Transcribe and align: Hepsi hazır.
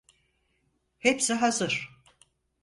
Hepsi 0.97 1.33
hazır. 1.33 1.89